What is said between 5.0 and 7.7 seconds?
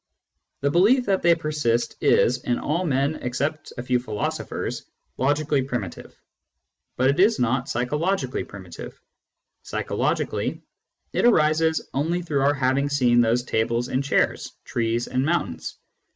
logically primitive, but it is not